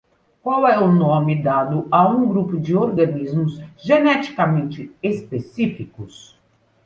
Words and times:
Qual 0.41 0.67
é 0.67 0.79
o 0.79 0.91
nome 0.91 1.43
dado 1.43 1.87
a 1.91 2.07
um 2.09 2.27
grupo 2.27 2.59
de 2.59 2.75
organismos 2.75 3.61
geneticamente 3.77 4.91
específicos? 5.03 6.35